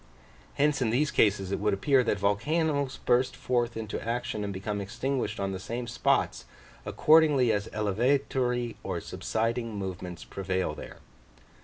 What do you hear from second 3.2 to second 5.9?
forth into action and become extinguished on the same